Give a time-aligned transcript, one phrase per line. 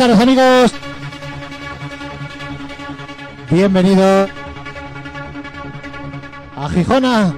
[0.00, 0.72] Tardes amigos.
[3.50, 4.28] Bienvenido
[6.56, 7.34] a Gijona.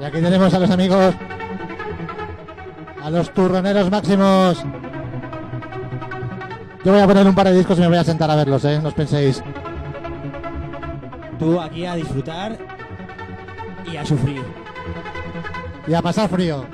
[0.00, 1.14] Y aquí tenemos a los amigos,
[3.02, 4.64] a los turroneros máximos.
[6.86, 8.64] Yo voy a poner un par de discos y me voy a sentar a verlos,
[8.64, 8.78] ¿eh?
[8.80, 9.42] No os penséis.
[11.36, 12.56] Tú aquí a disfrutar
[13.92, 14.40] y a sufrir.
[15.88, 16.64] Y a pasar frío.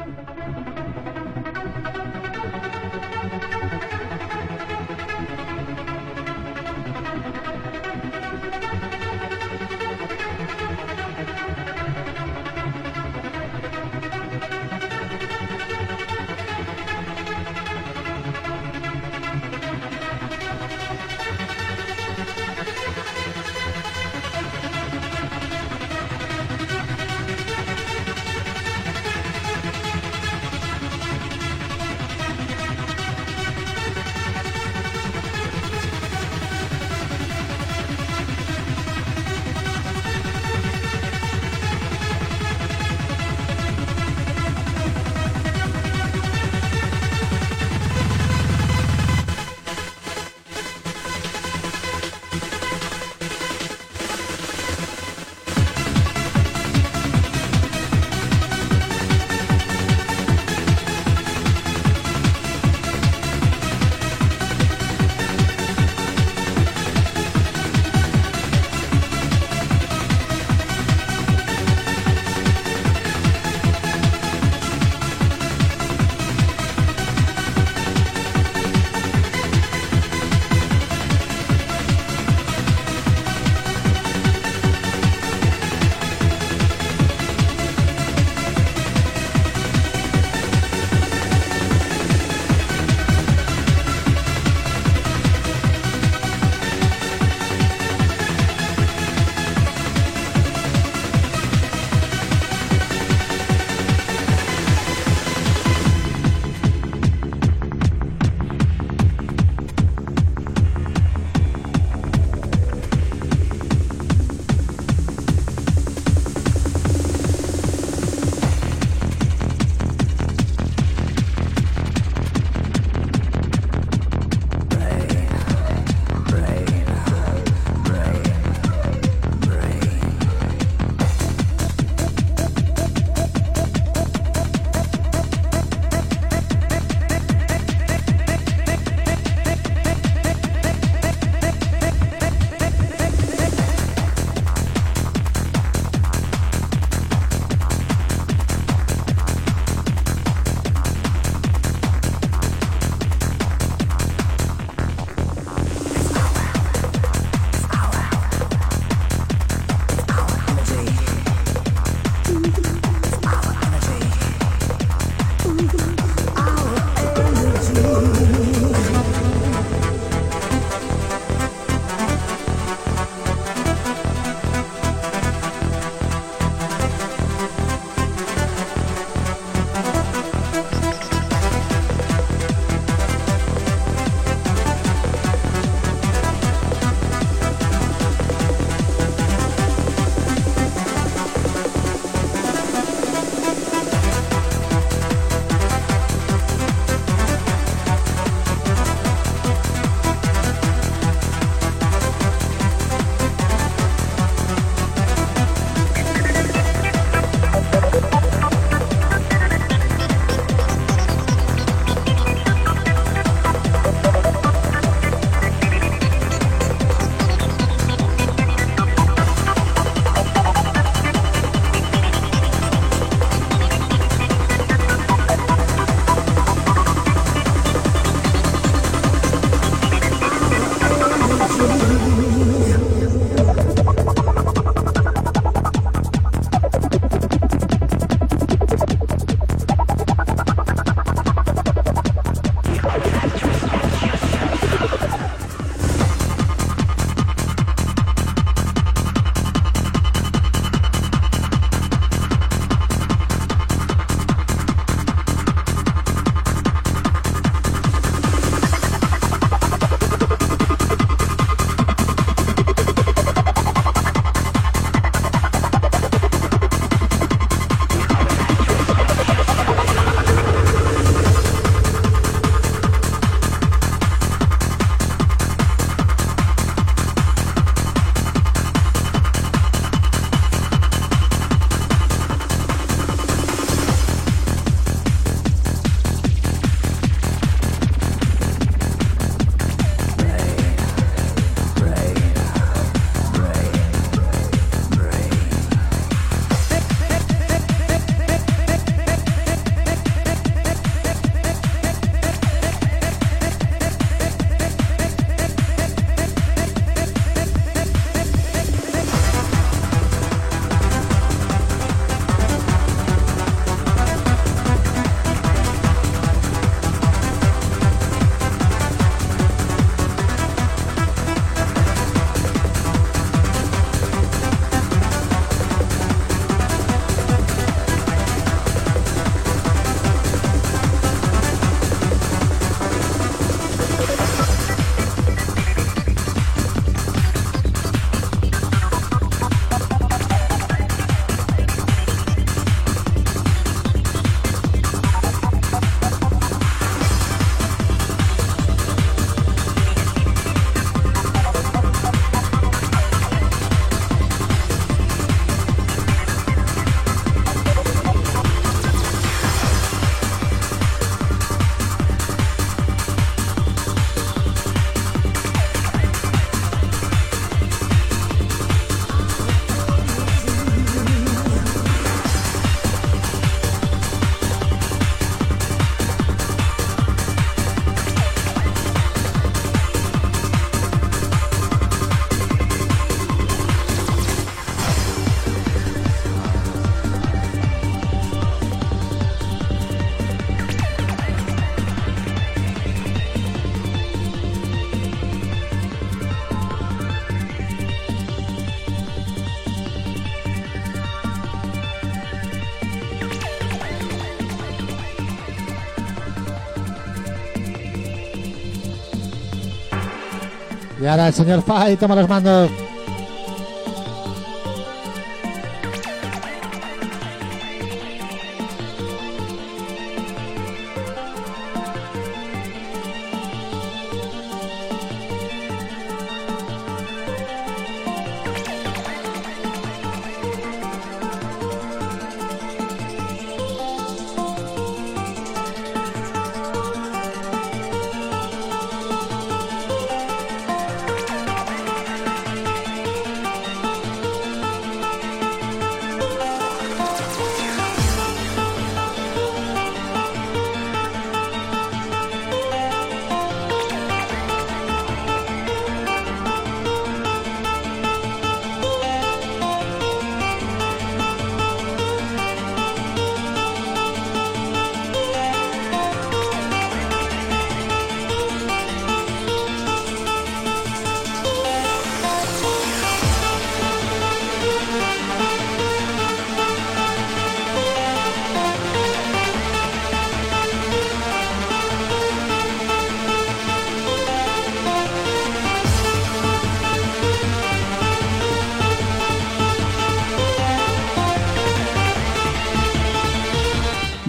[411.12, 412.71] Ahora el señor Fai toma los mandos.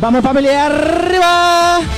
[0.03, 1.92] Vamos familia, arriba.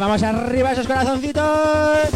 [0.00, 2.15] Vamos arriba esos corazoncitos.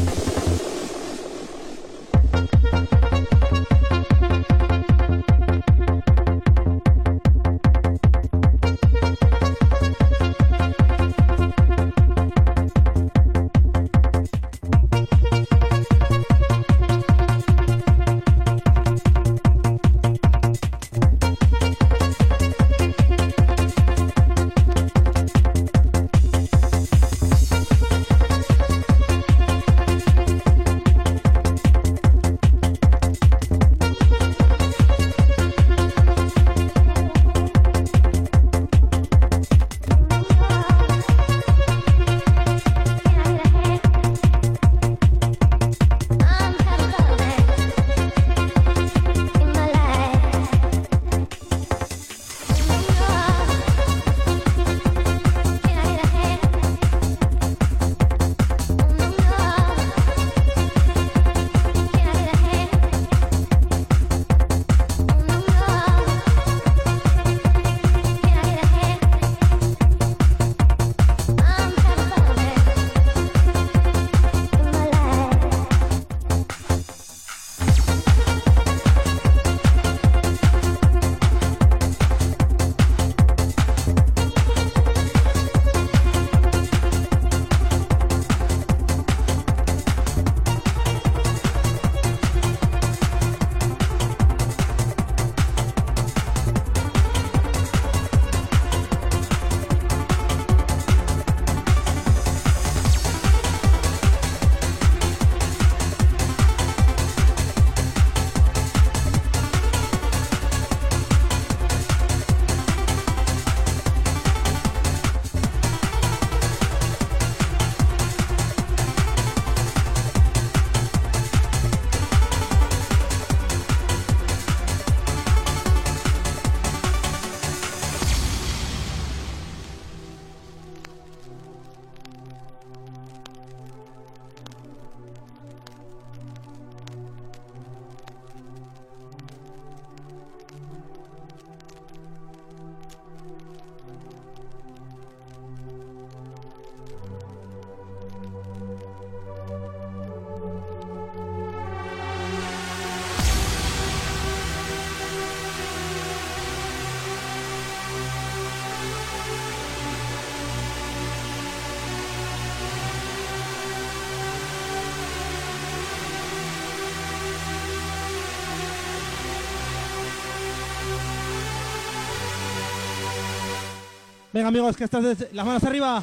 [174.41, 176.03] Venga, amigos, que estás desde- las manos arriba.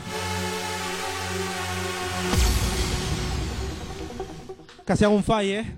[4.85, 5.76] Casi hago un fall, ¿eh?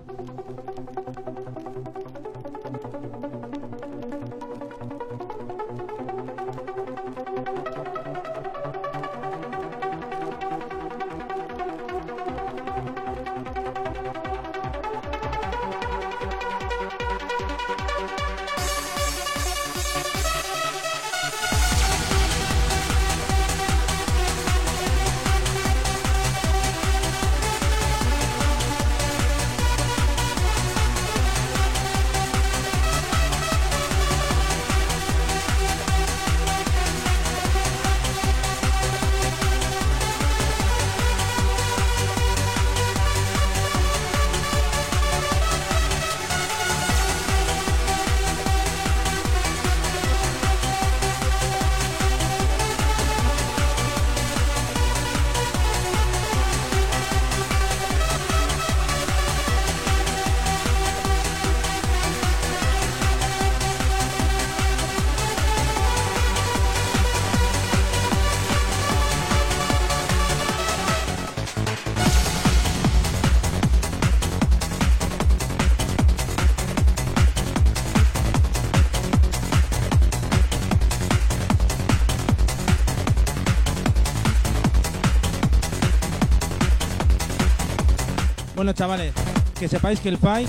[88.60, 89.14] Bueno, chavales,
[89.58, 90.46] que sepáis que el Pai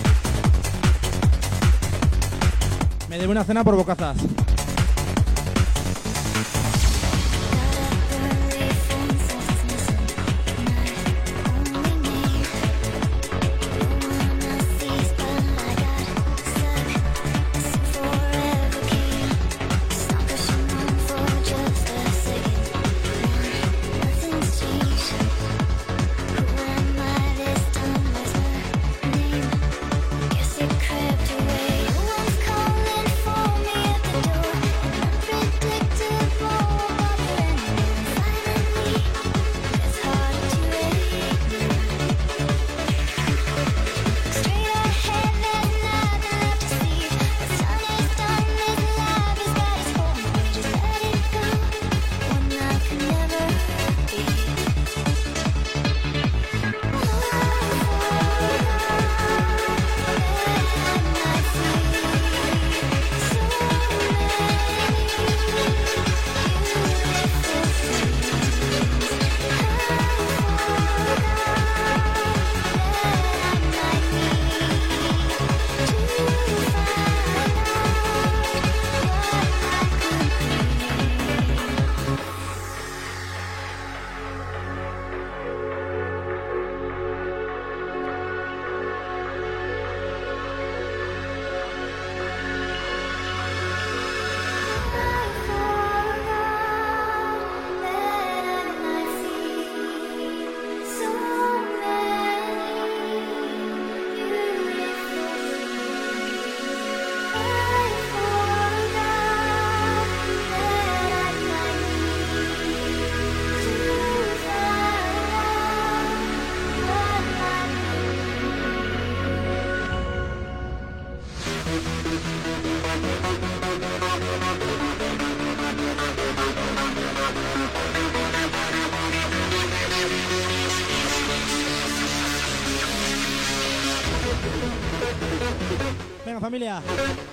[3.08, 4.16] me debe una cena por bocazas.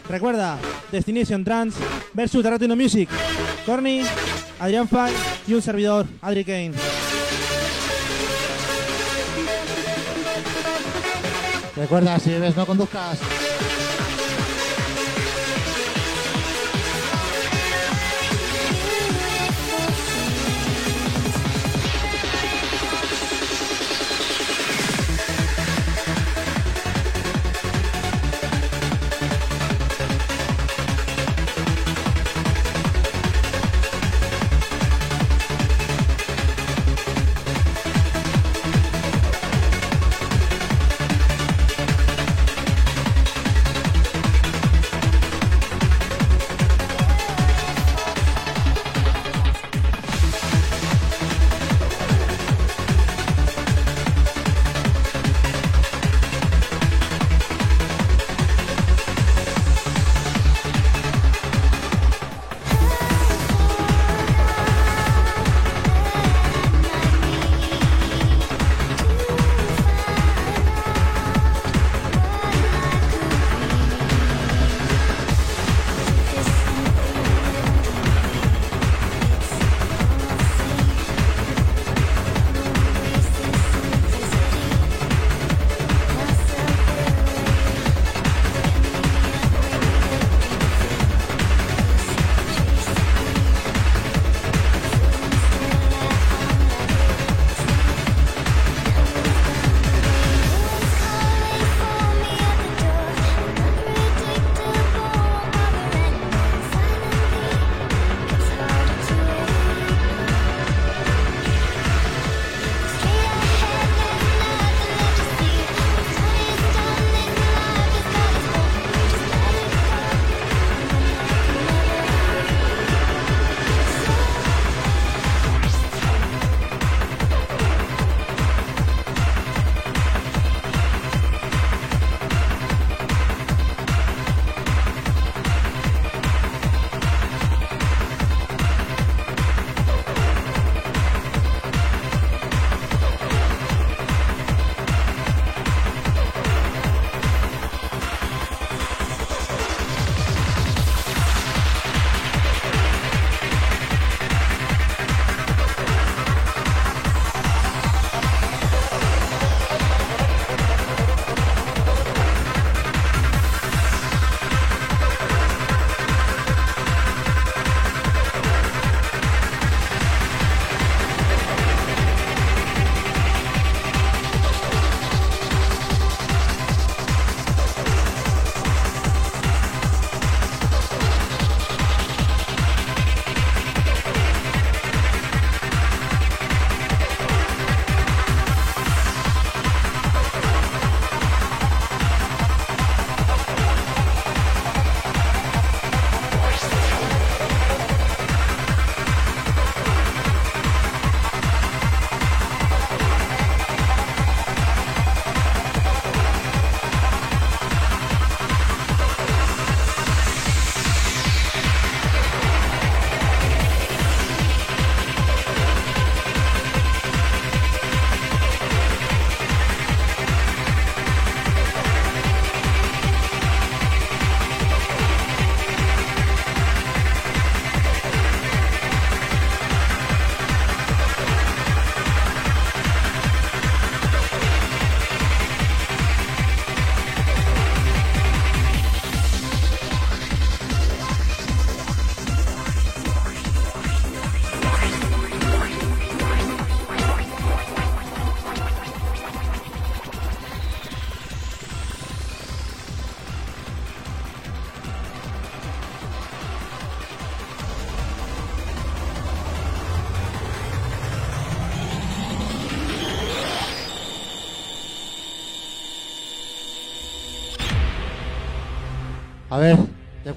[0.08, 0.58] Recuerda,
[0.92, 1.76] Destination Trans
[2.14, 3.10] versus Tarantino Music.
[3.66, 4.02] Corny,
[4.60, 5.14] Adrián Fay
[5.48, 6.74] y un servidor, Adri Kane.
[11.76, 13.20] Recuerda, si bebes no conduzcas.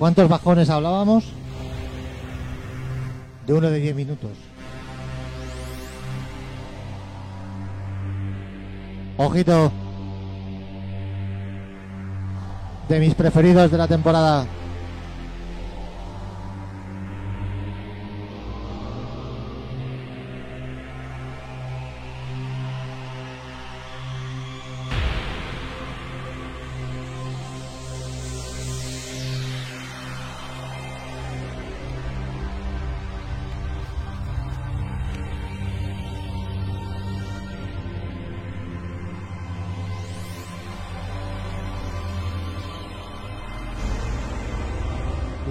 [0.00, 1.26] Cuántos bajones hablábamos?
[3.46, 4.30] De uno de 10 minutos.
[9.18, 9.70] Ojito.
[12.88, 14.46] De mis preferidos de la temporada.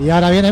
[0.10, 0.50] Y ahora viene,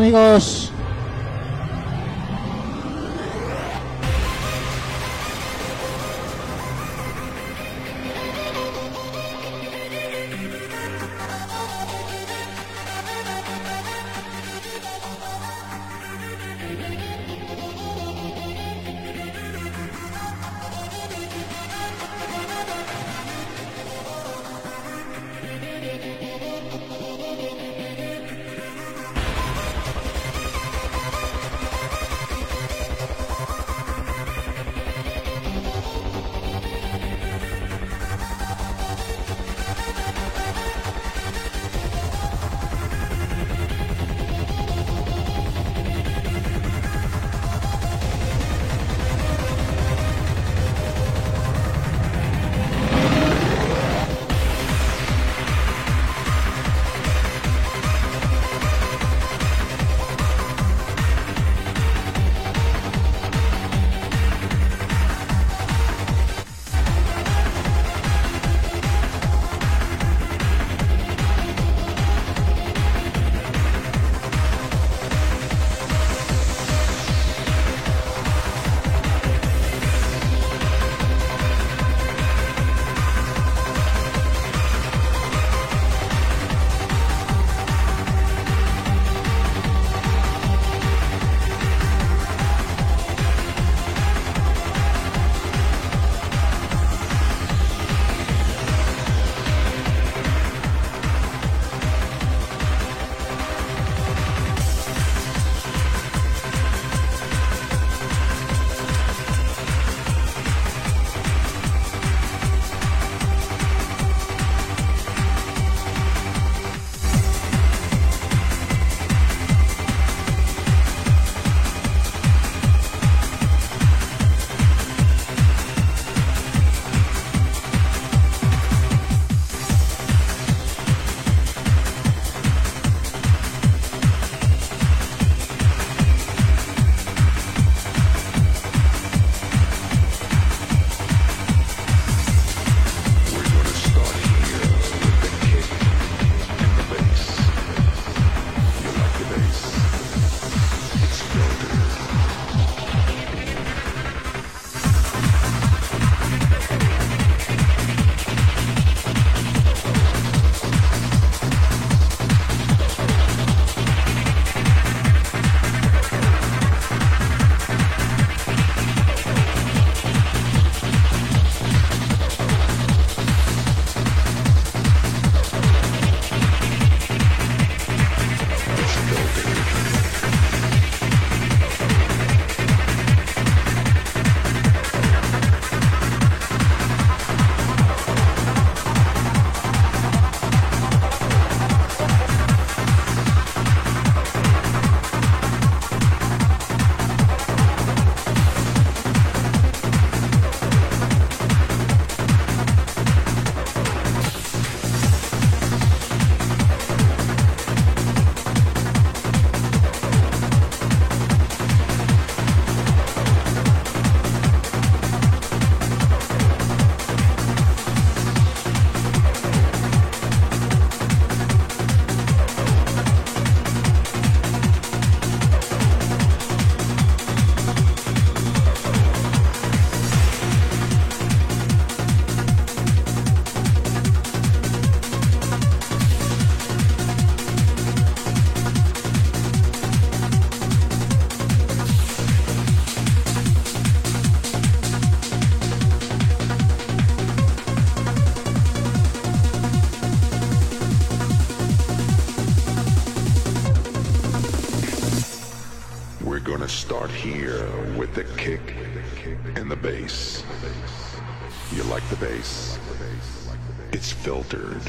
[264.48, 264.80] filtered.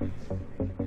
[0.00, 0.81] Mm.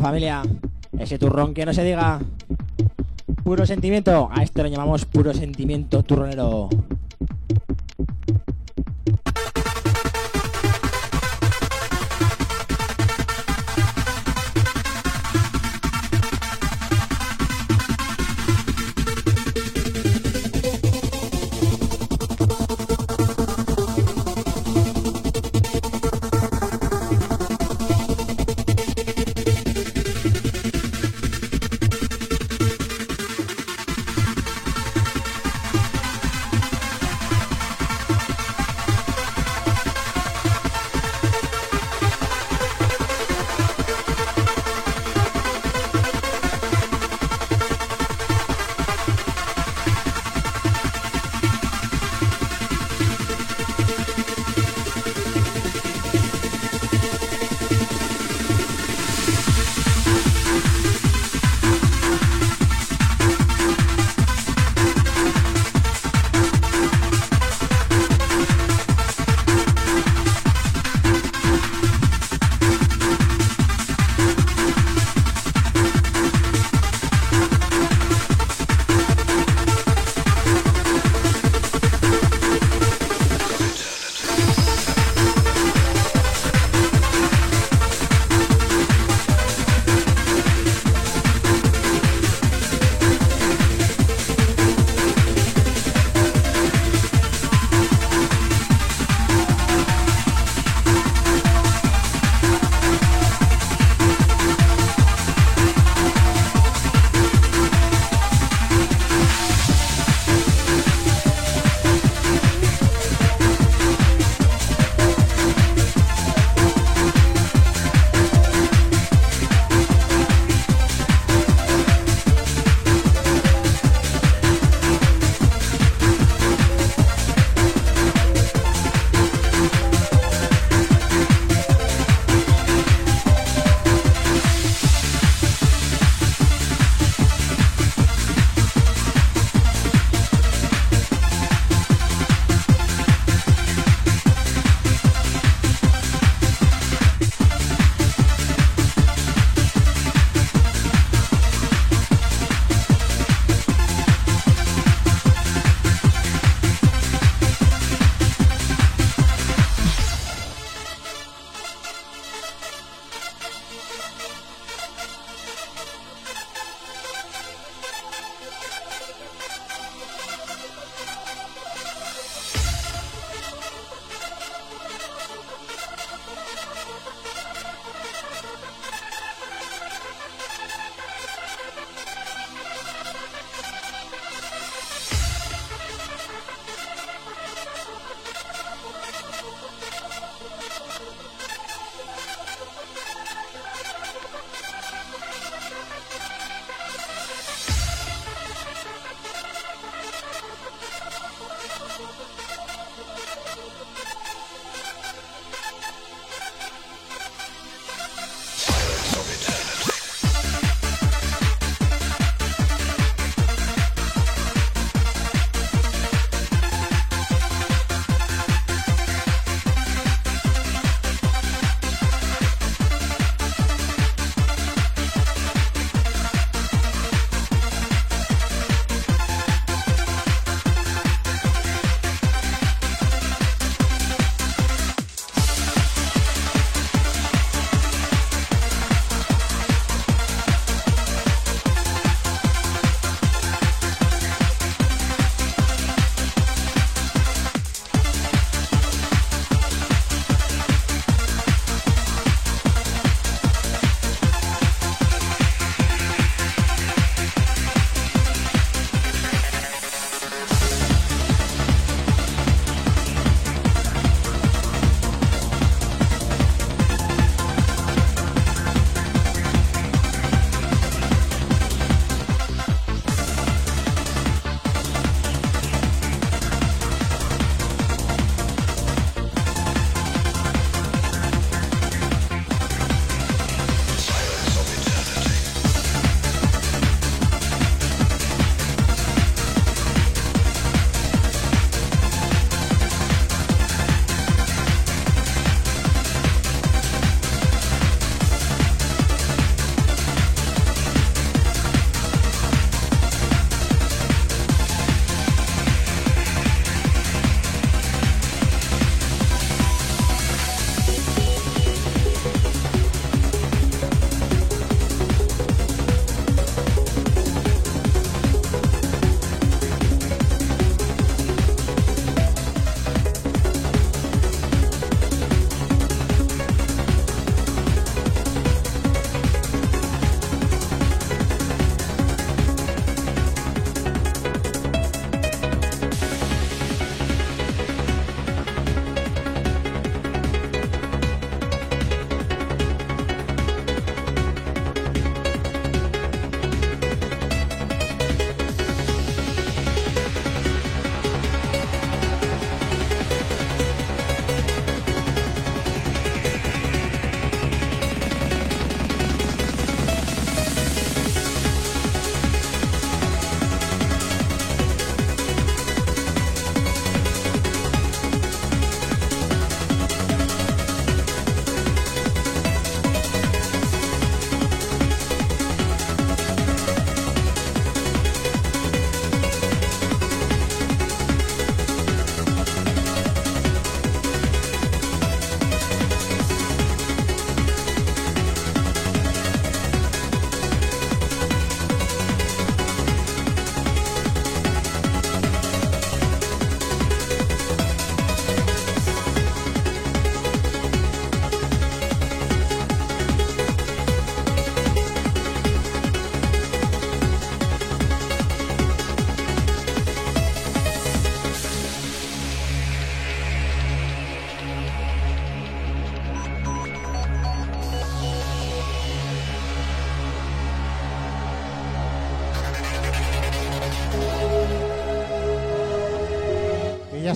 [0.00, 0.42] Familia,
[0.98, 2.20] ese turrón que no se diga.
[3.44, 6.68] Puro sentimiento, a este lo llamamos puro sentimiento turronero.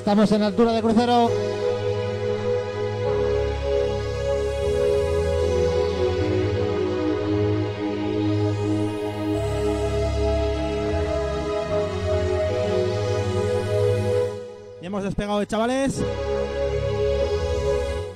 [0.06, 1.28] Estamos en altura de crucero.
[14.80, 16.00] Ya hemos despegado, chavales.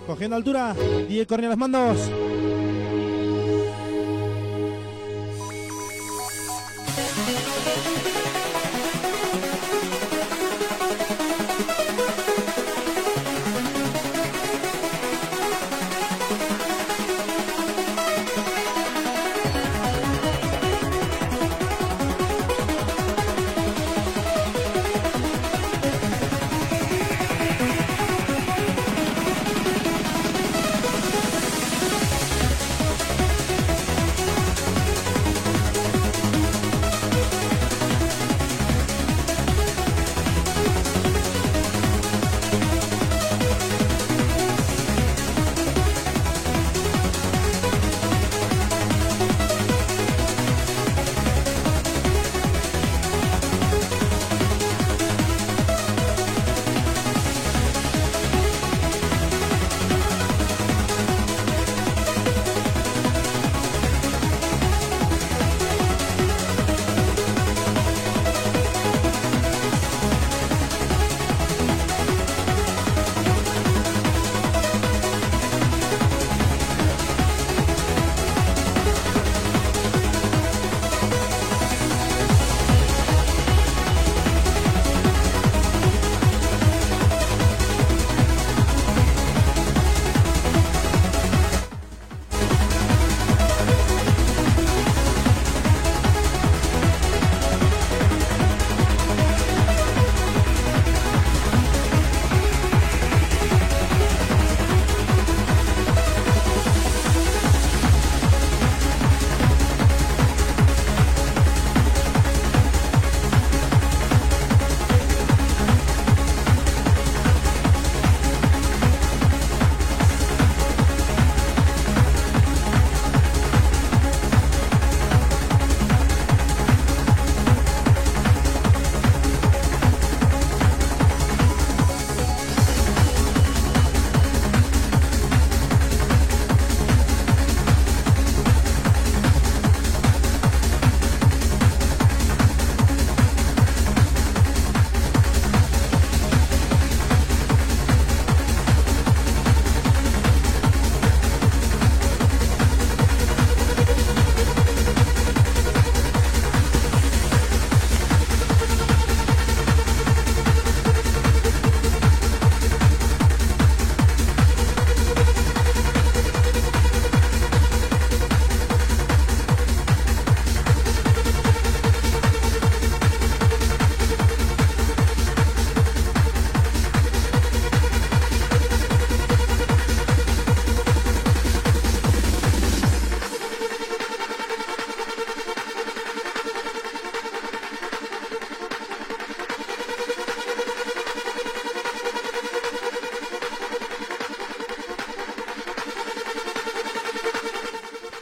[0.07, 0.77] Cogiendo altura.
[1.09, 2.30] DJ Corny a los mandos.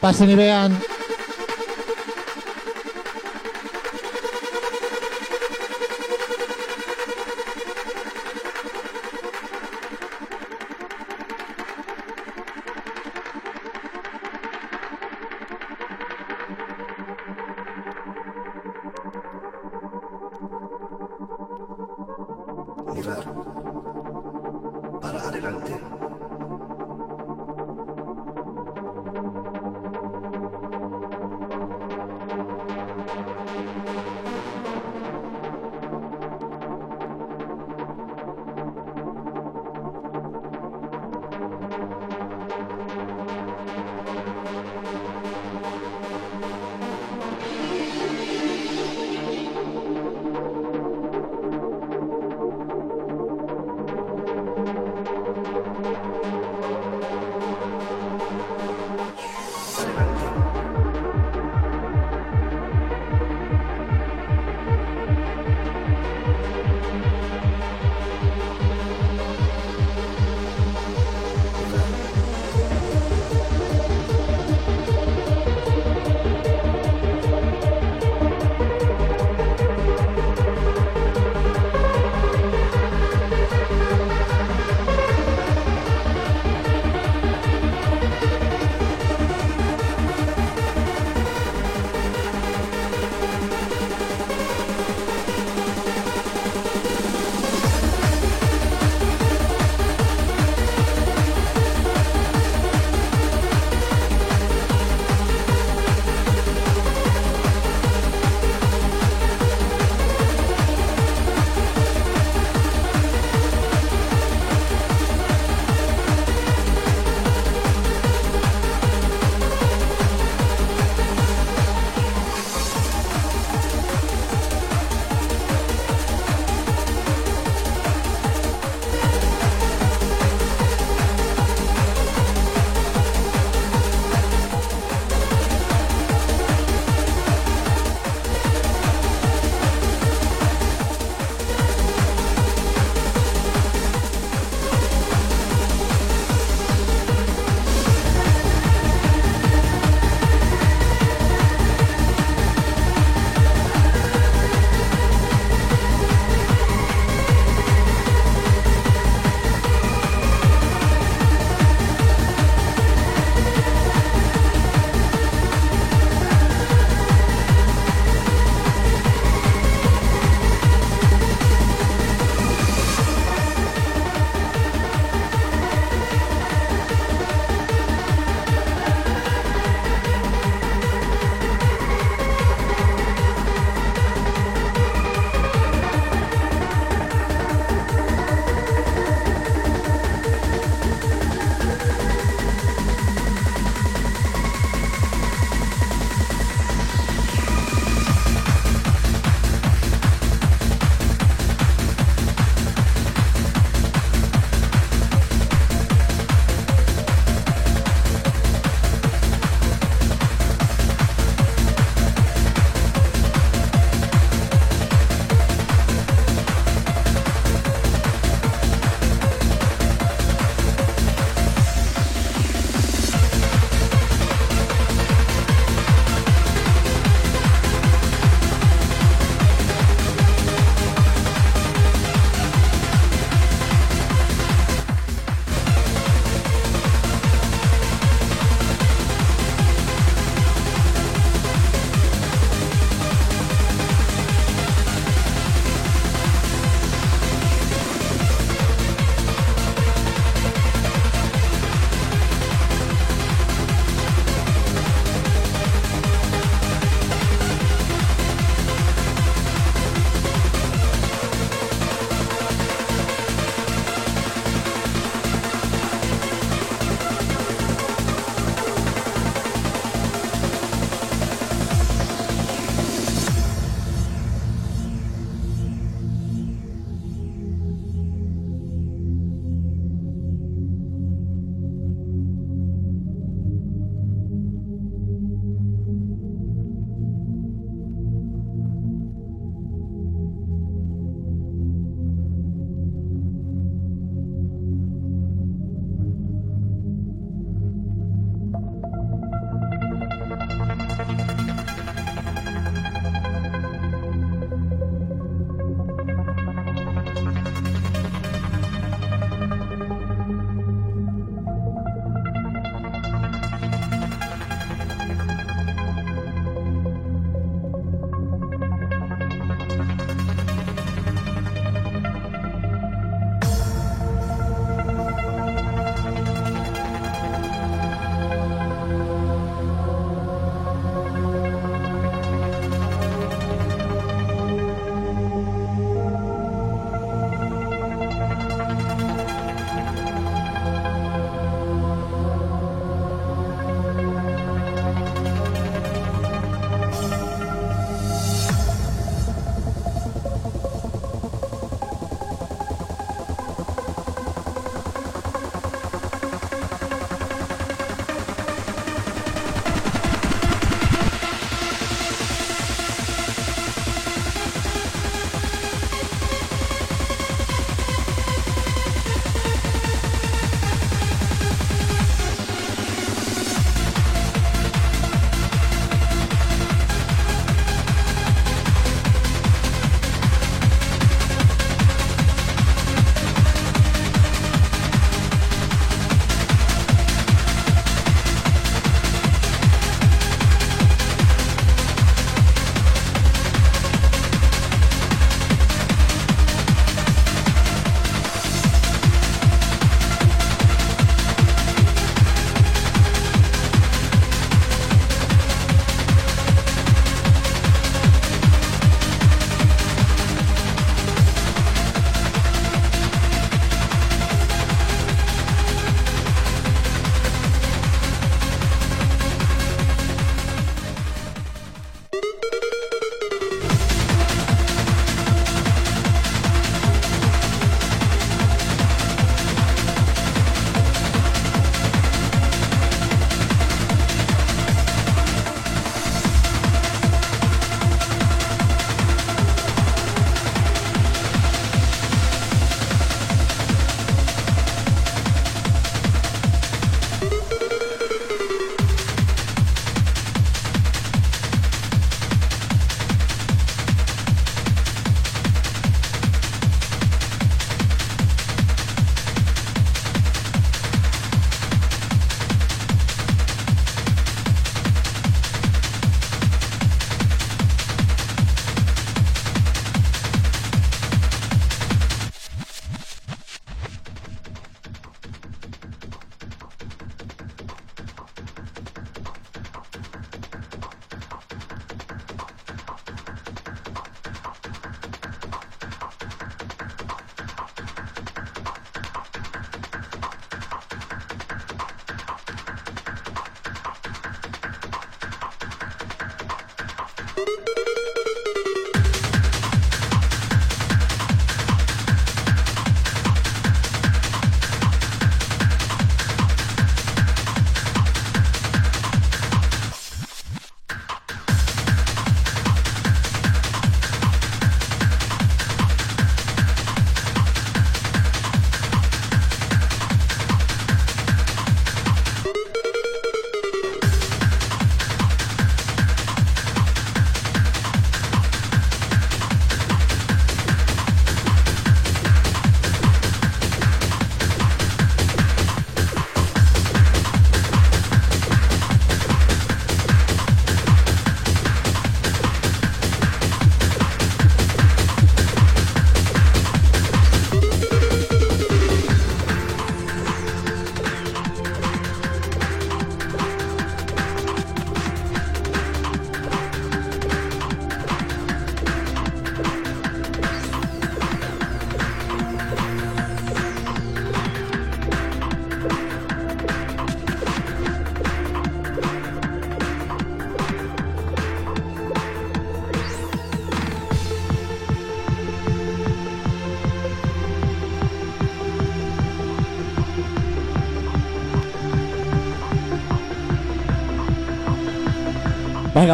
[0.09, 0.98] Pasen y vean.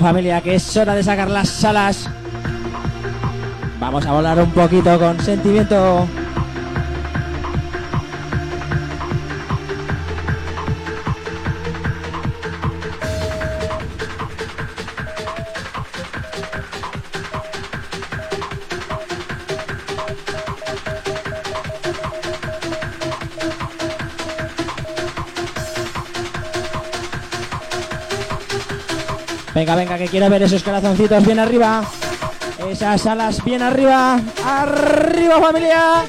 [0.01, 2.09] Familia, que es hora de sacar las alas.
[3.79, 6.07] Vamos a volar un poquito con sentimiento.
[29.55, 31.81] Venga, venga, que quiero ver esos corazoncitos bien arriba.
[32.69, 34.19] Esas alas bien arriba.
[34.45, 36.03] ¡Arriba, familia!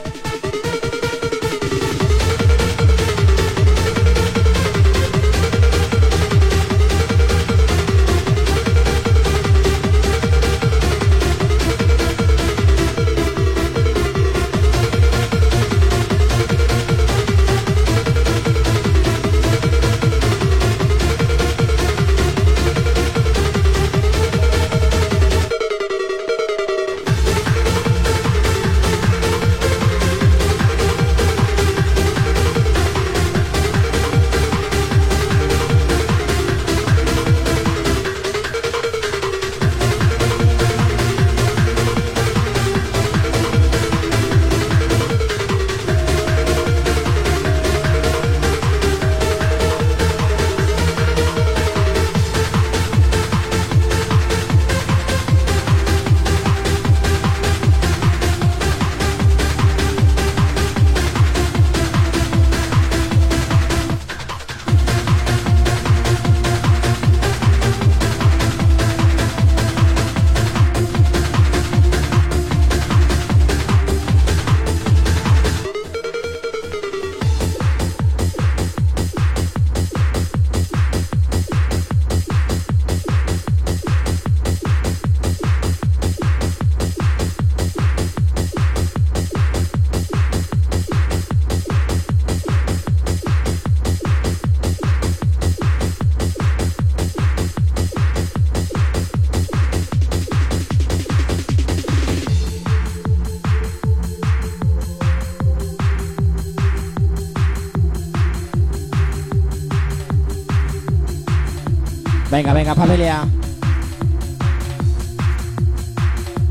[112.36, 113.24] Venga, venga, familia.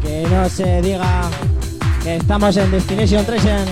[0.02, 1.30] Que no se diga
[2.04, 3.66] que estamos en Destination Treasure.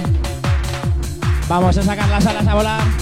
[1.50, 2.93] Vamos a sacar las alas a volar.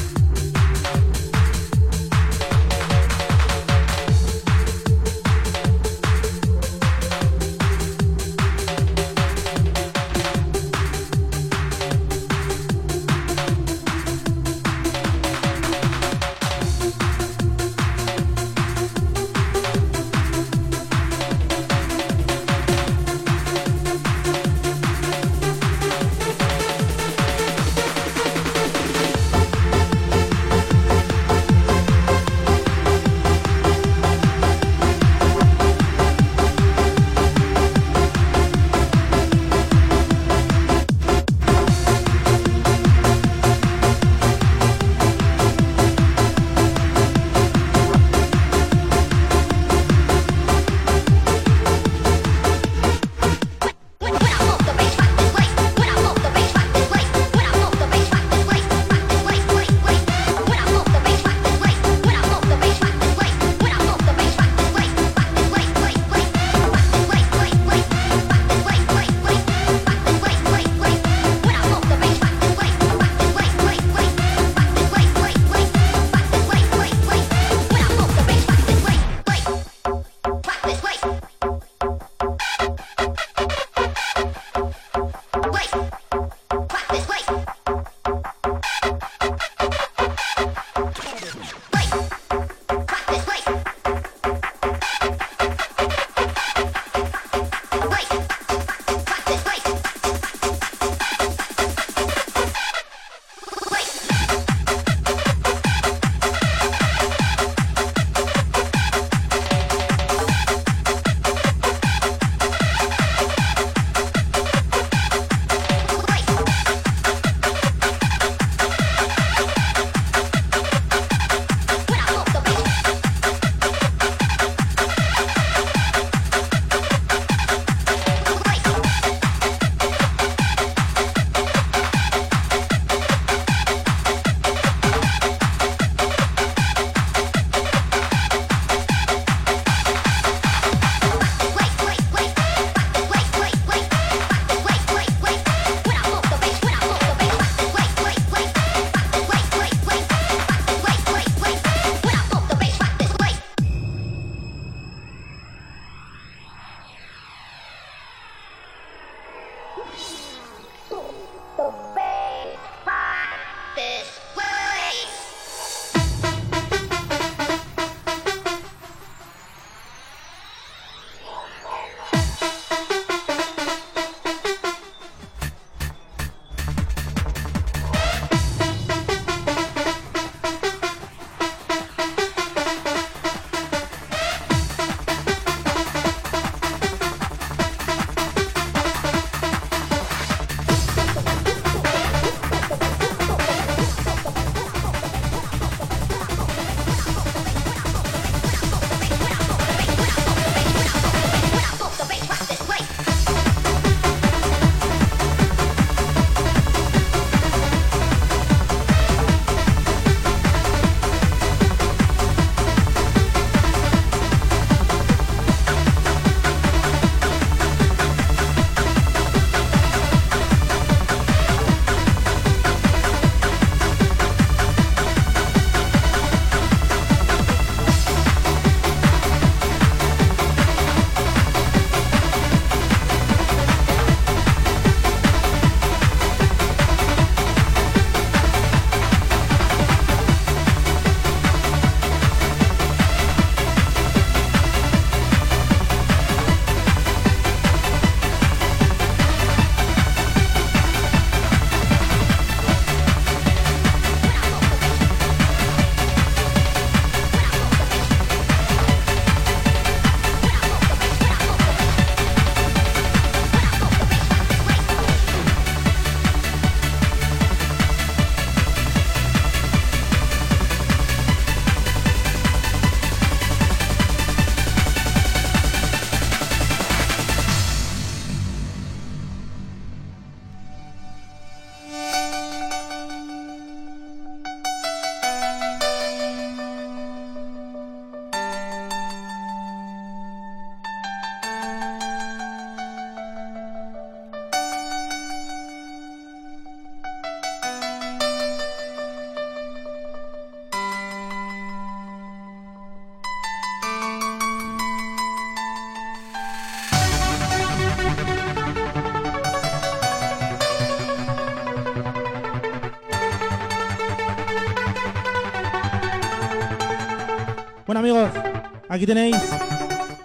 [319.02, 319.36] Aquí tenéis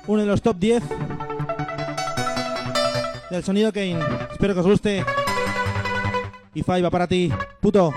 [0.06, 0.82] uno de los top 10
[3.30, 3.98] del sonido Kane.
[4.30, 5.02] Espero que os guste.
[6.52, 7.94] Y Fai va para ti, puto.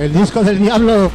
[0.00, 1.10] El disco del diablo.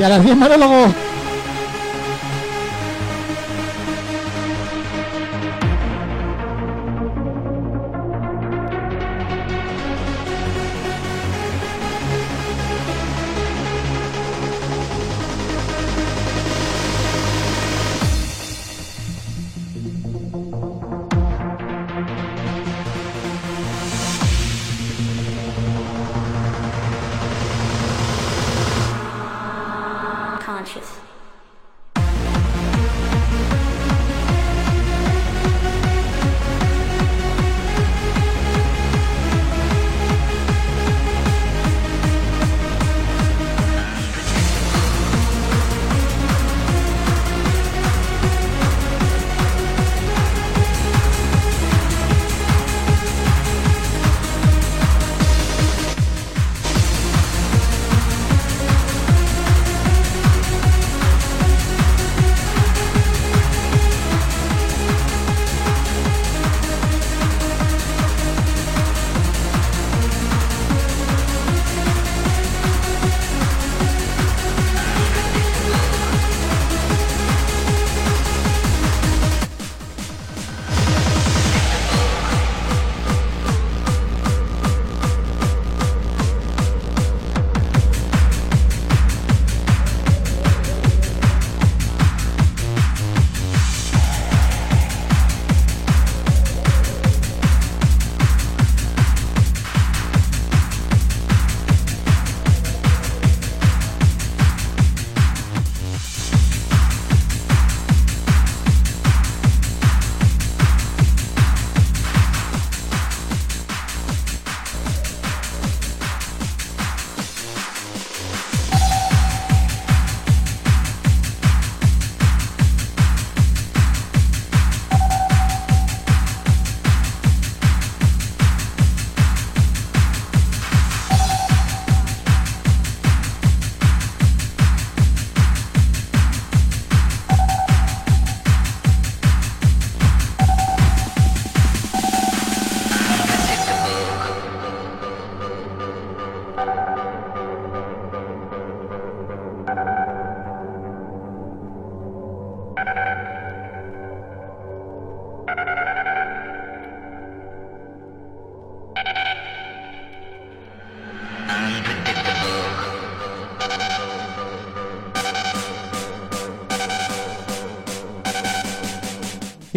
[0.00, 0.94] Y a las 10 monólogo.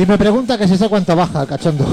[0.03, 1.85] Y me pregunta que si sé cuánto baja, cachondo.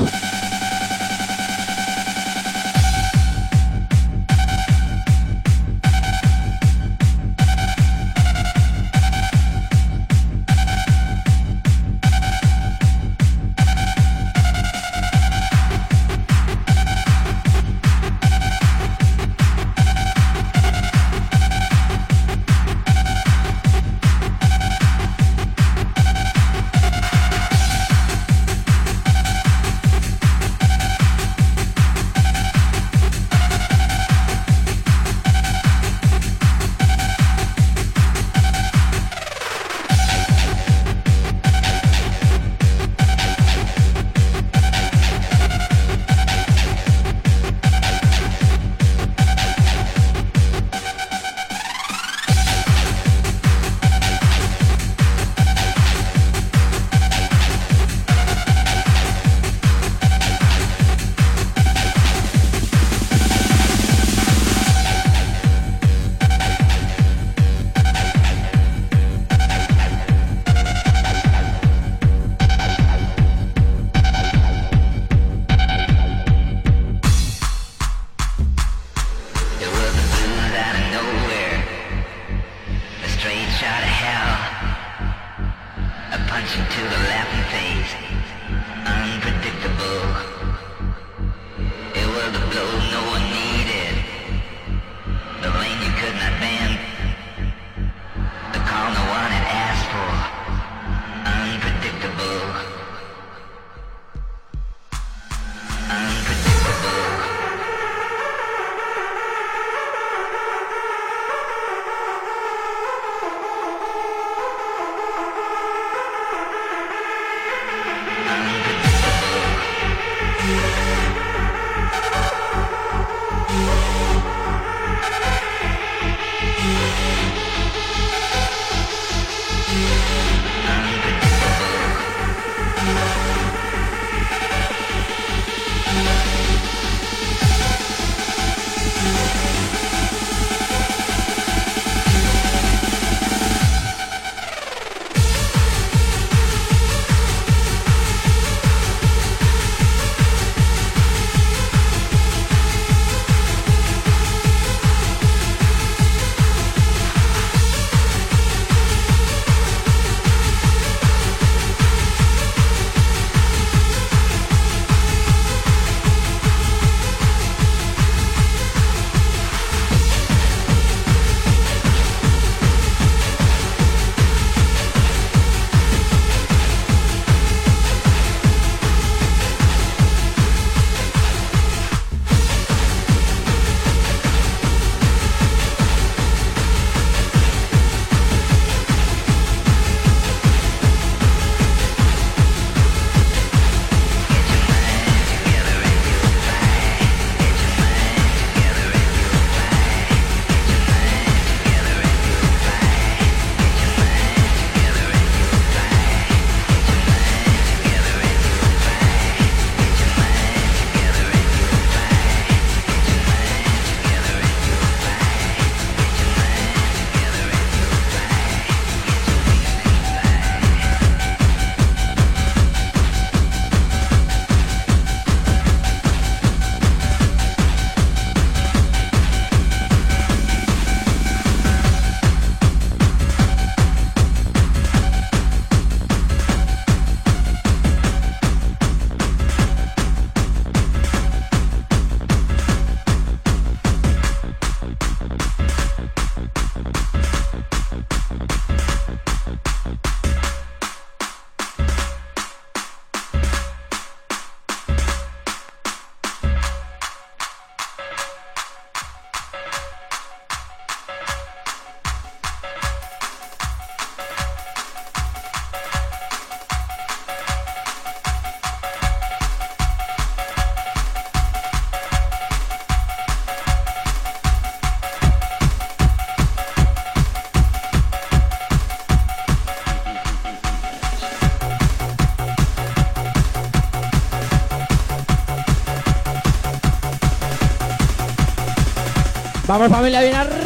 [289.71, 290.60] Vamos familia, bien arriba.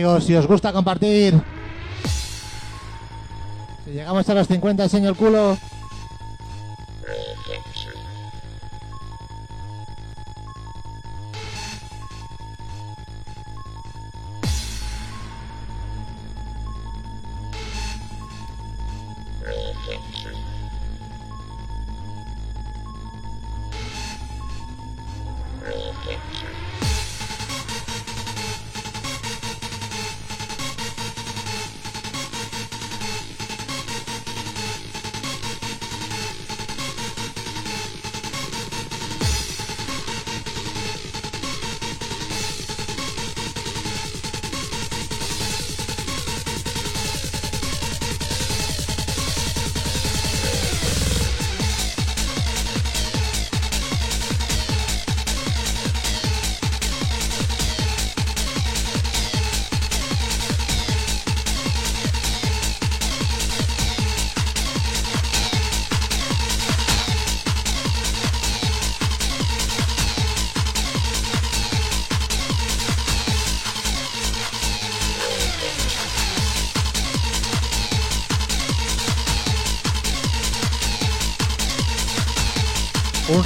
[0.00, 1.34] amigos, si os gusta compartir.
[3.84, 5.58] Si llegamos a los 50, señor culo.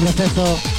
[0.05, 0.74] Un receso.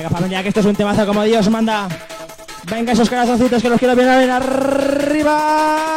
[0.00, 1.86] Venga familia, que esto es un temazo como Dios manda.
[2.70, 5.89] Venga esos corazoncitos que los quiero bien arriba.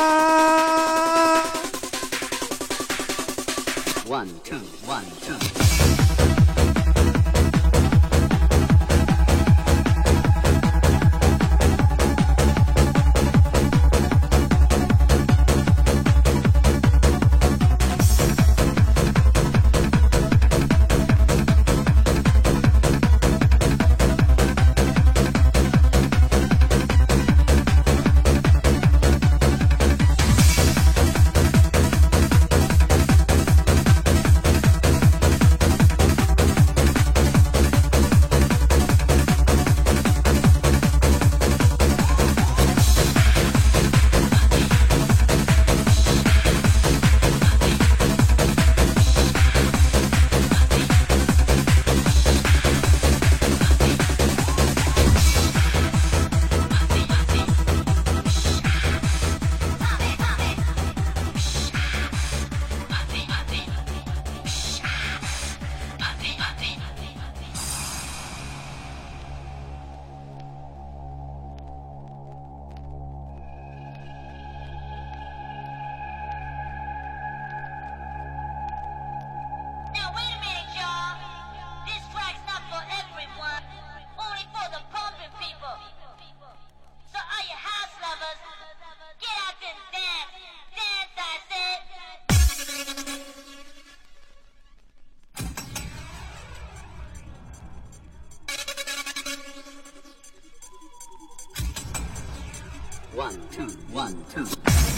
[103.53, 104.92] two one two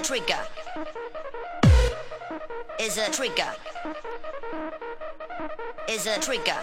[0.00, 0.38] a trigger.
[2.78, 3.52] Is a trigger.
[5.88, 6.56] Is a trigger.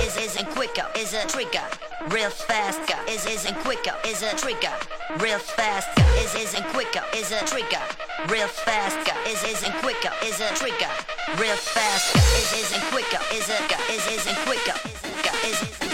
[0.00, 0.86] Is isn't quicker.
[0.96, 1.64] Is a trigger.
[2.08, 2.80] Real fast.
[3.08, 3.94] Is isn't quicker.
[4.06, 4.74] Is a trigger.
[5.18, 5.88] Real fast.
[6.22, 7.02] Is isn't quicker.
[7.14, 7.82] Is a trigger.
[8.28, 9.06] Real fast.
[9.26, 10.12] Is isn't quicker.
[10.22, 10.92] Is a trigger.
[11.38, 12.14] Real fast.
[12.14, 13.22] Is isn't quicker.
[13.32, 13.58] Is a
[13.92, 14.78] is isn't quicker.
[15.44, 15.62] Is.
[15.62, 15.87] Is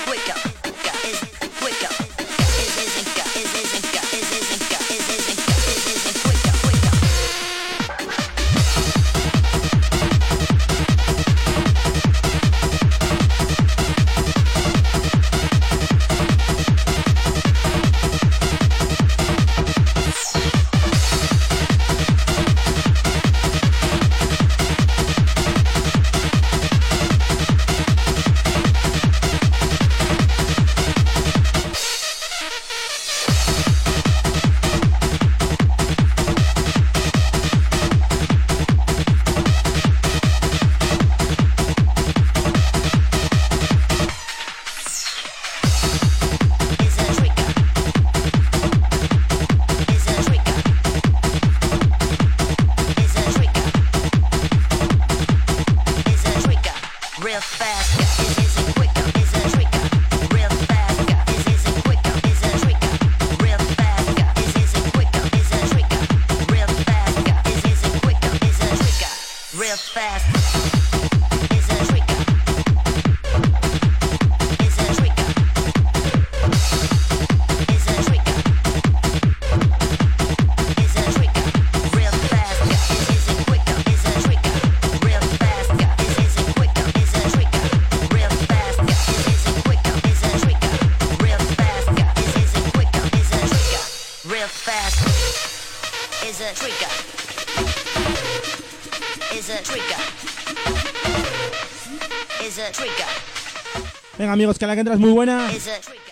[104.34, 105.48] amigos, que la que entra es muy buena.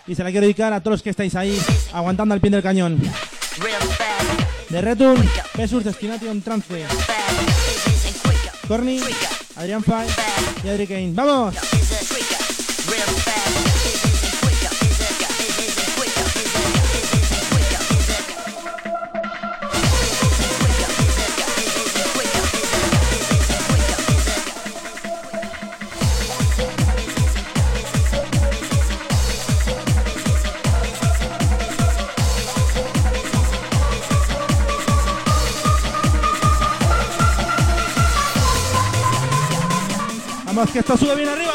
[0.06, 1.60] Y se la quiero dedicar a todos los que estáis ahí,
[1.92, 2.98] aguantando al pie del cañón.
[4.70, 5.22] De Return
[5.54, 6.86] versus Destination Trance.
[8.66, 9.00] Corny,
[9.56, 10.08] Adrián Fay
[10.64, 11.12] y Adri Kane.
[11.14, 11.54] ¡Vamos!
[40.70, 41.51] Que esto sube bien arriba.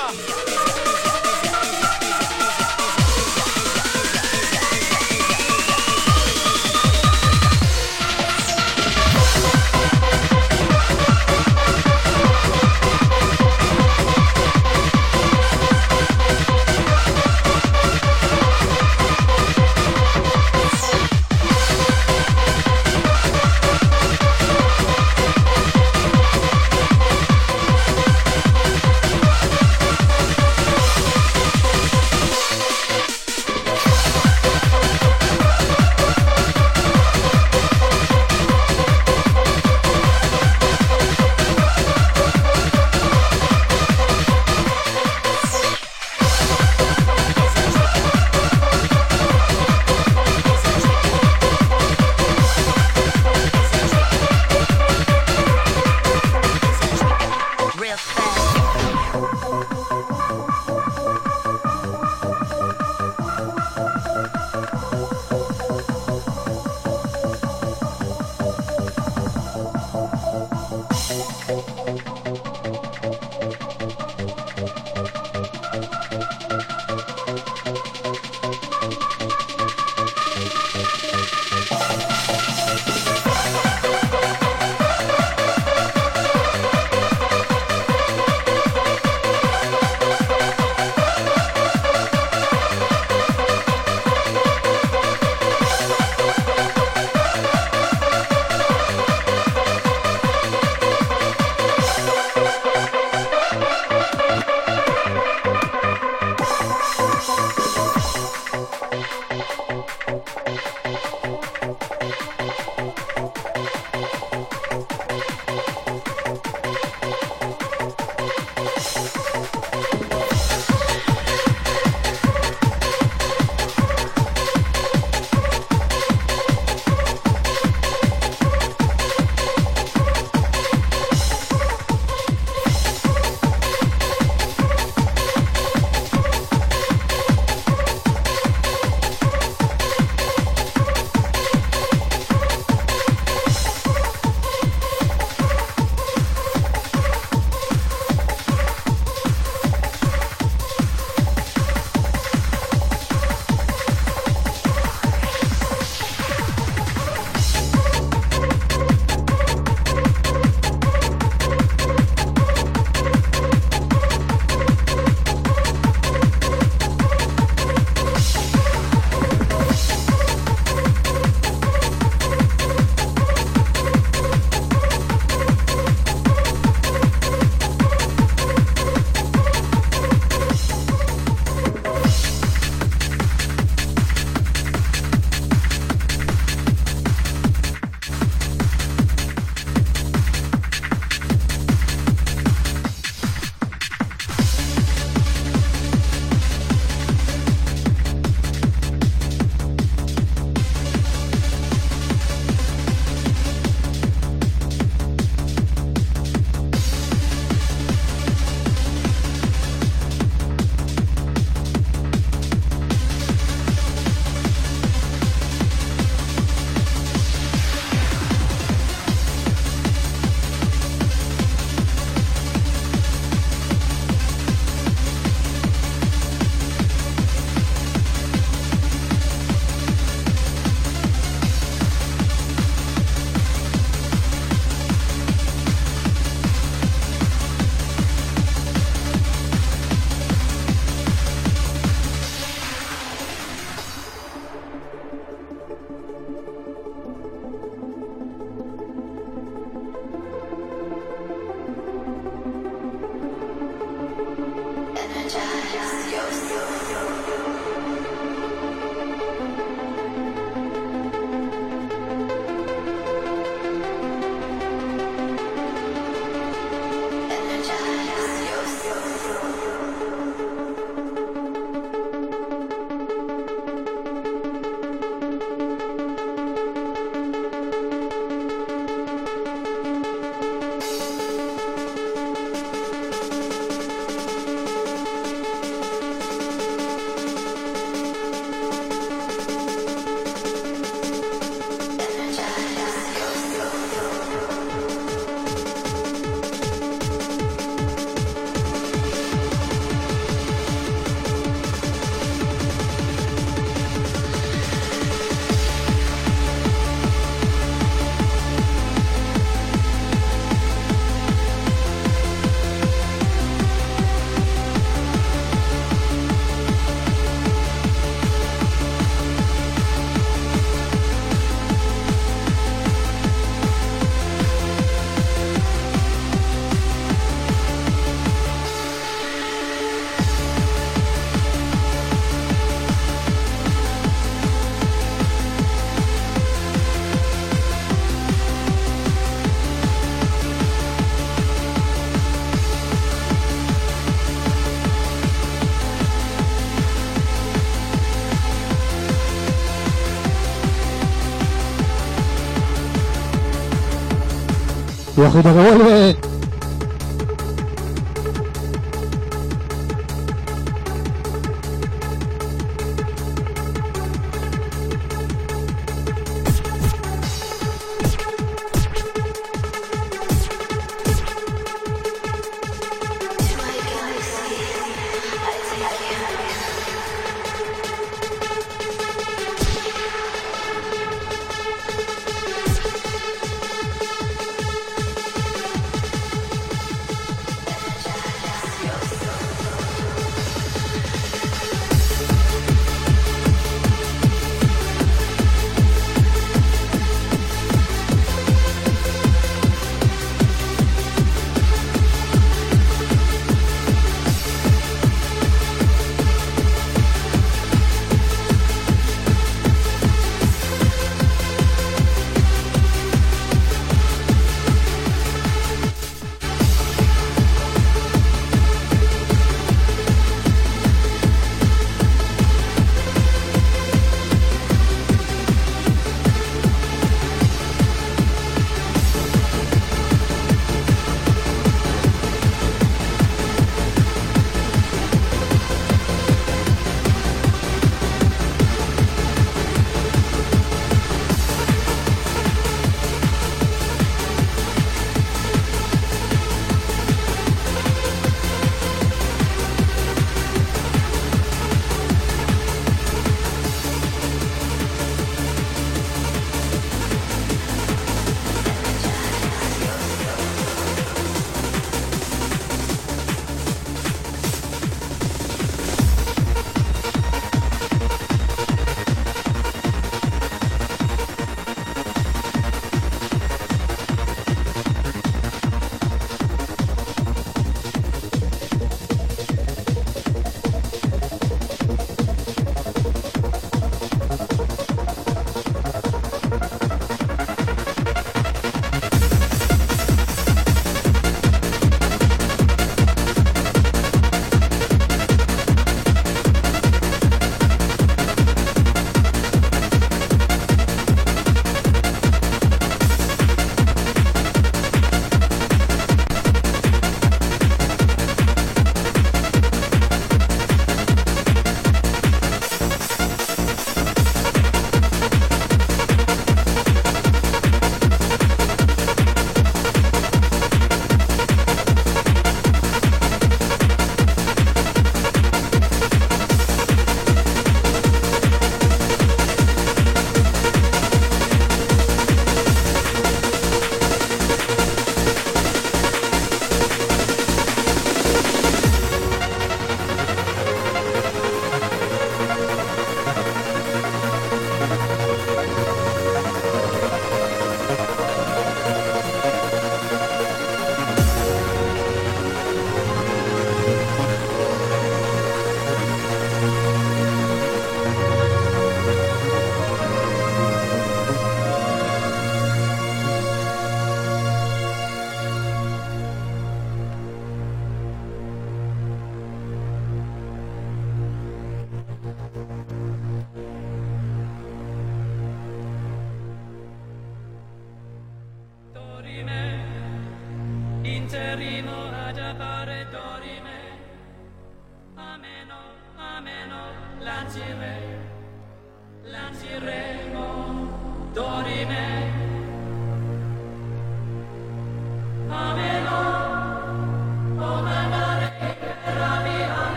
[355.28, 356.27] Ojito que vuelve.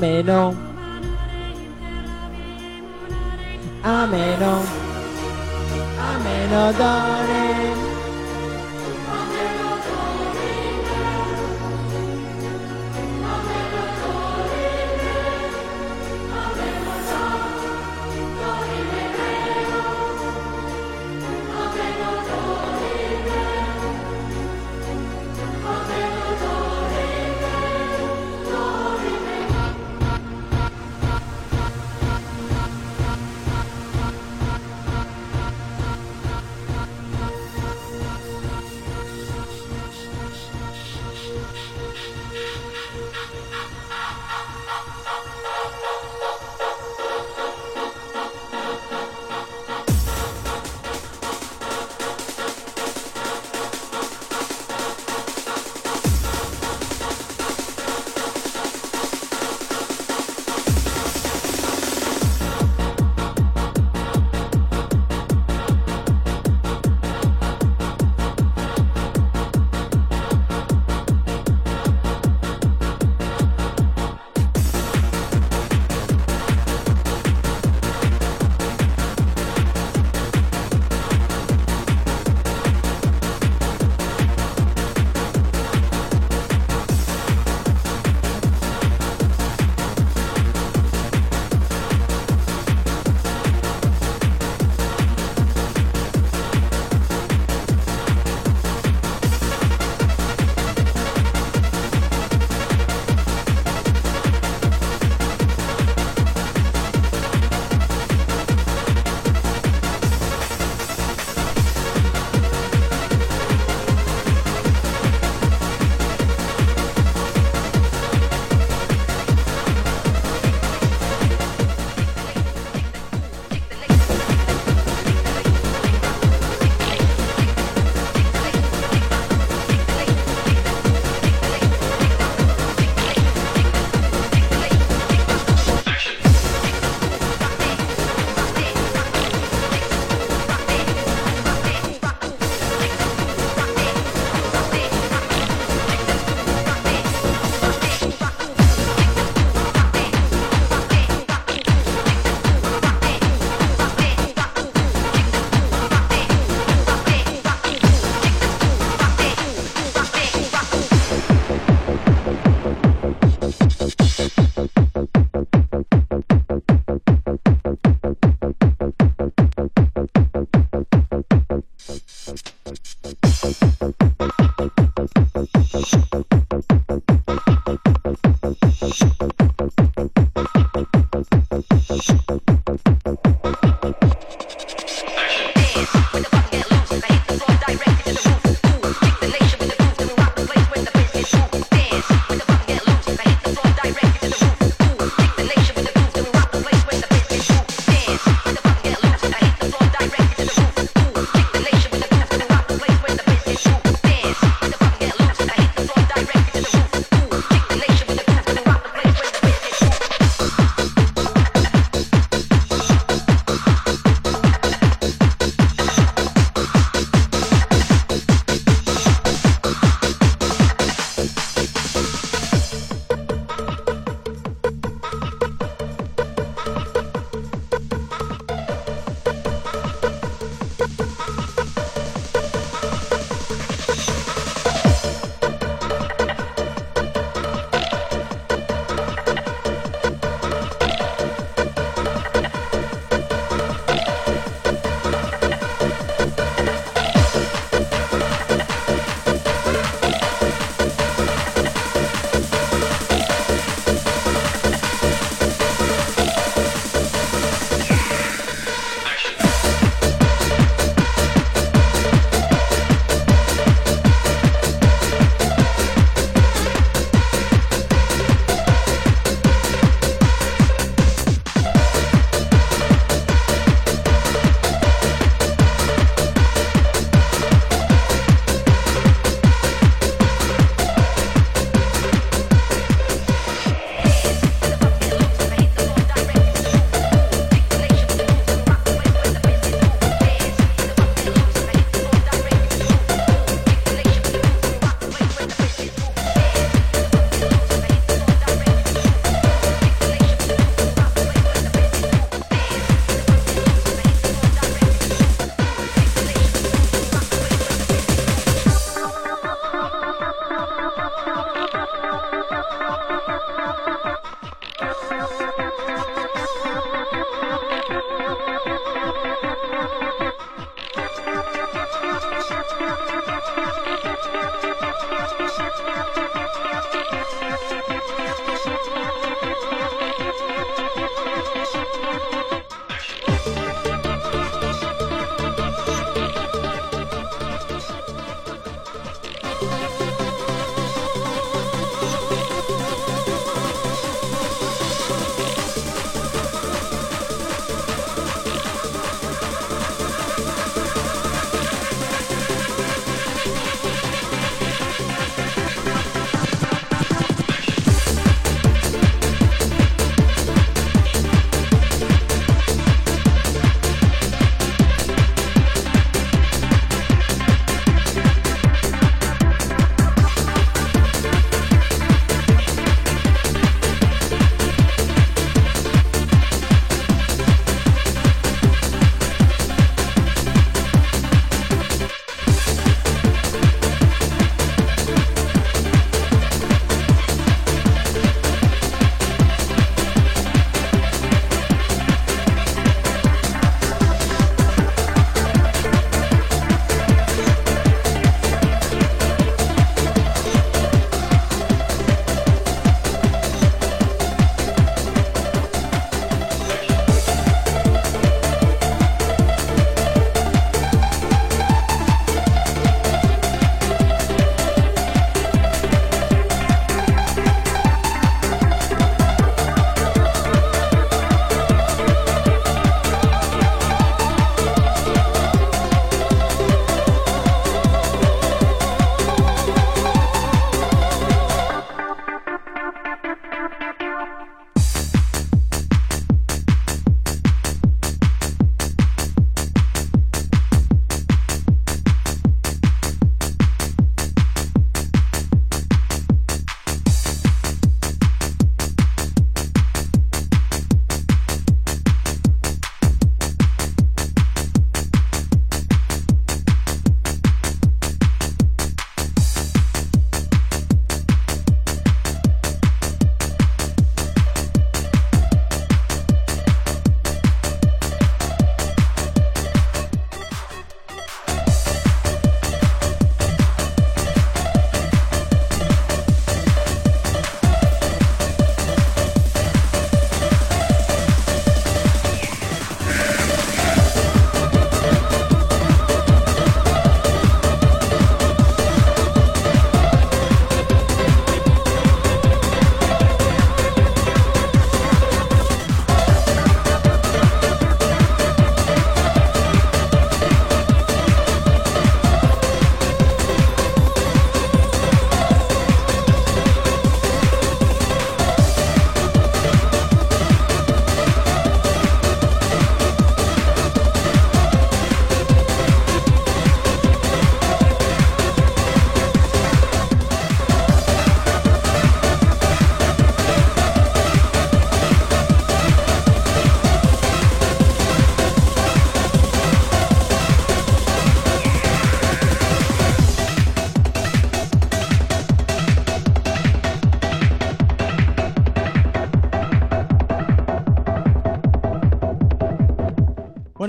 [0.00, 0.67] mẹ non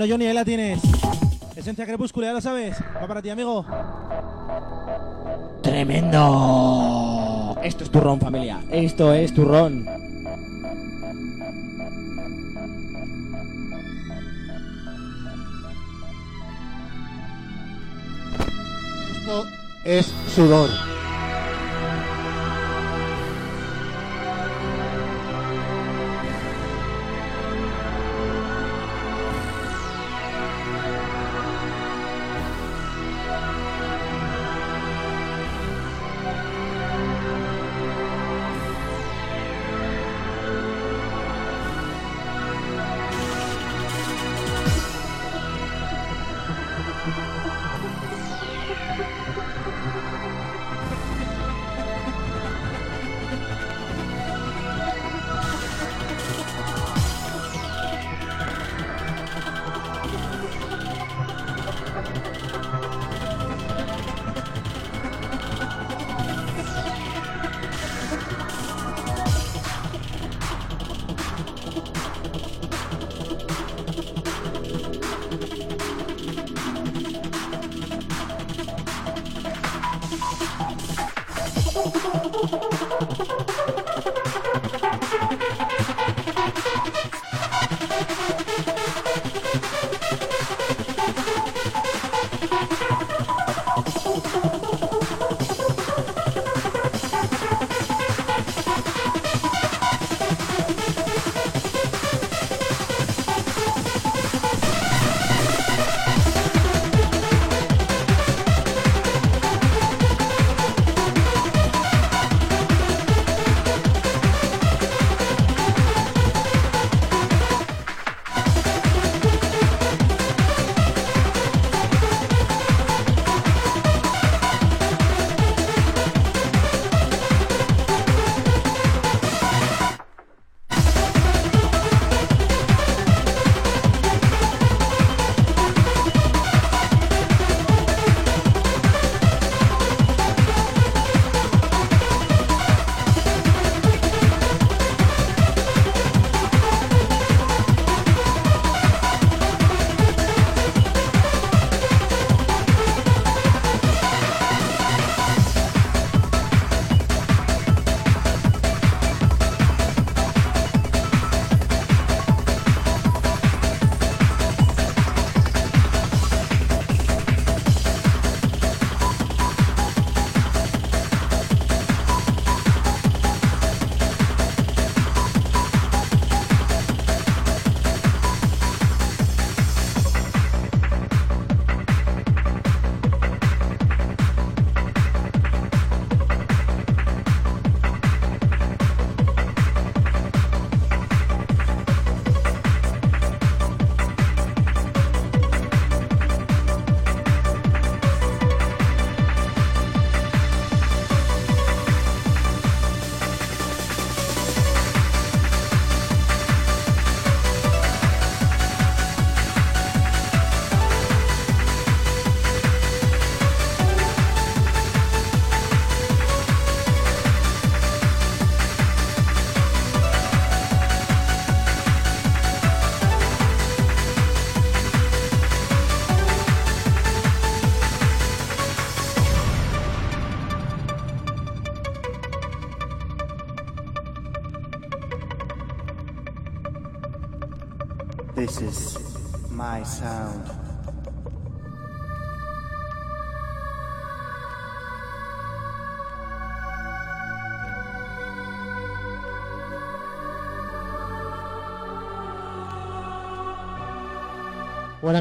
[0.00, 0.80] Bueno, Johnny, ahí la tienes.
[1.54, 2.74] Esencia crepúscula, ya lo sabes.
[2.96, 3.66] Va para ti, amigo.
[5.62, 7.54] ¡Tremendo!
[7.62, 8.62] Esto es turrón, familia.
[8.70, 9.86] Esto es turrón.
[19.18, 19.44] Esto
[19.84, 20.89] es sudor.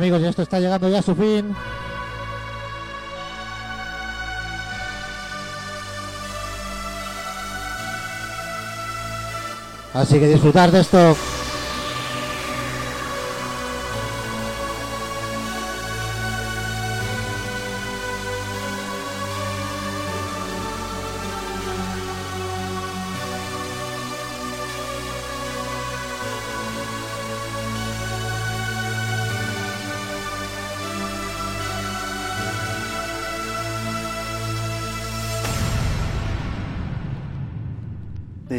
[0.09, 1.55] Amigos, ya esto está llegando ya a su fin.
[9.93, 11.15] Así que disfrutar de esto.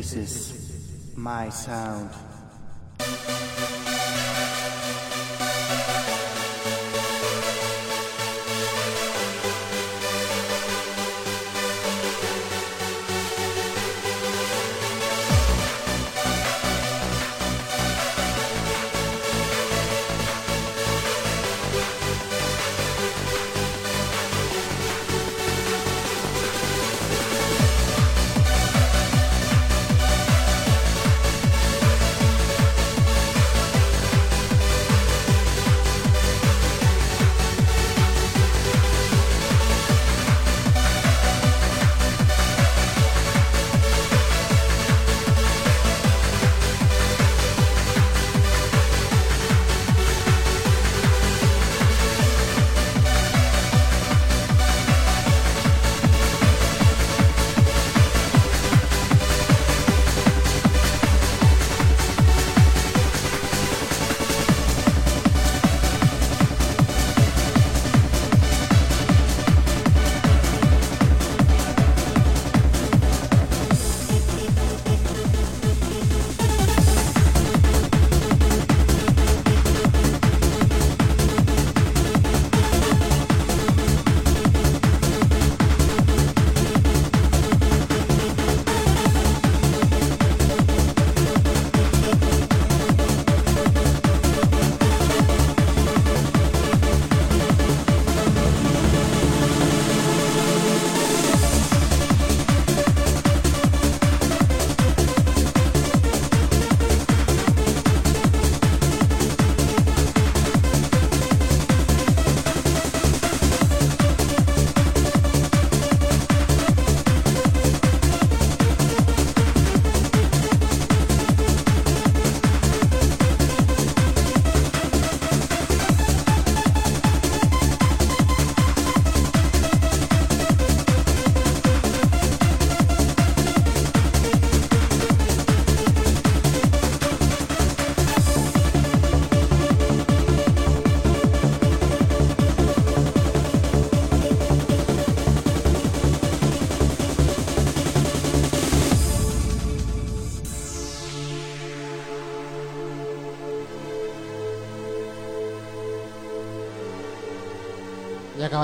[0.01, 2.20] This is my sound.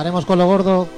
[0.07, 0.95] Y acabaremos con lo gordo.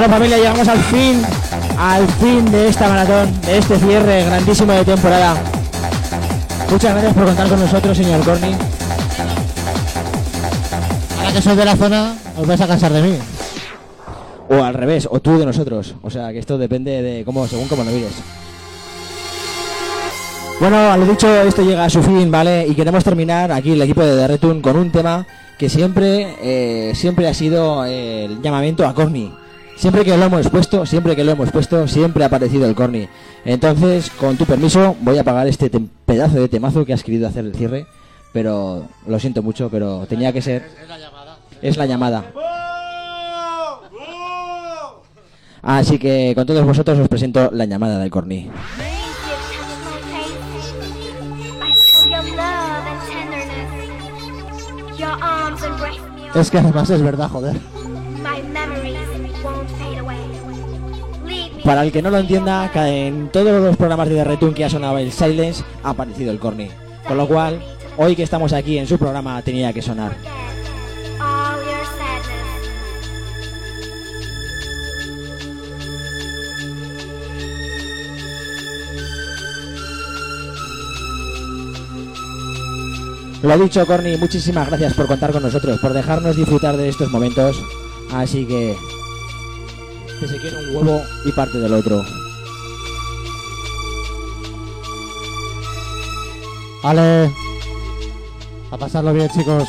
[0.00, 1.22] Bueno familia, llegamos al fin,
[1.78, 5.36] al fin de esta maratón, de este cierre grandísimo de temporada.
[6.70, 8.54] Muchas gracias por contar con nosotros, señor Corny.
[11.18, 13.18] Ahora que soy de la zona, os vais a cansar de mí.
[14.48, 15.94] O al revés, o tú de nosotros.
[16.00, 18.14] O sea que esto depende de cómo, según cómo lo mires.
[20.60, 22.66] Bueno, a lo dicho, esto llega a su fin, ¿vale?
[22.66, 25.26] Y queremos terminar aquí el equipo de The Return con un tema
[25.58, 29.30] que siempre, eh, siempre ha sido eh, el llamamiento a Corny.
[29.80, 33.08] Siempre que lo hemos puesto, siempre que lo hemos puesto, siempre ha aparecido el Corny.
[33.46, 35.70] Entonces, con tu permiso, voy a apagar este
[36.04, 37.86] pedazo de temazo que has querido hacer el cierre.
[38.34, 40.68] Pero lo siento mucho, pero tenía que ser.
[41.62, 42.30] Es la llamada.
[45.62, 48.50] Así que con todos vosotros os presento la llamada del Corny.
[56.34, 57.79] Es que además es verdad, joder.
[61.64, 64.70] Para el que no lo entienda, en todos los programas de The Return que ha
[64.70, 66.68] sonado el Silence ha aparecido el Corny.
[67.06, 67.60] Con lo cual,
[67.96, 70.16] hoy que estamos aquí en su programa tenía que sonar.
[83.42, 87.62] Lo dicho, Corny, muchísimas gracias por contar con nosotros, por dejarnos disfrutar de estos momentos.
[88.12, 88.76] Así que...
[90.20, 92.04] Que se quiere un huevo y parte del otro.
[96.82, 97.30] Vale.
[98.70, 99.66] A pasarlo bien, chicos.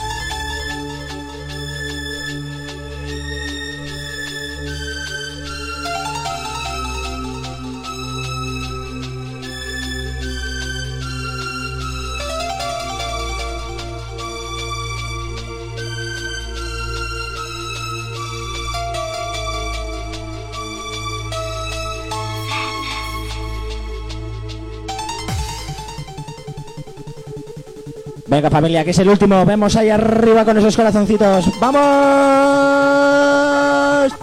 [28.49, 29.45] Familia, que es el último.
[29.45, 31.45] Vemos ahí arriba con esos corazoncitos.
[31.59, 31.81] ¡Vamos!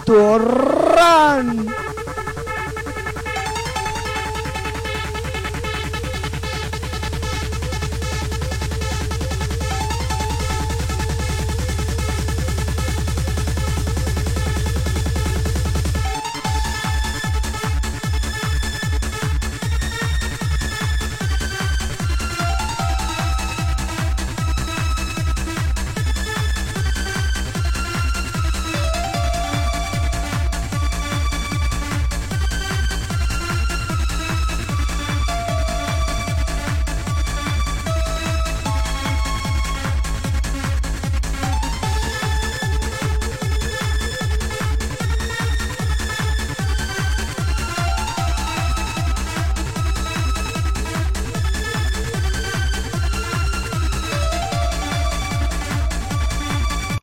[0.05, 1.78] ¡Turrán!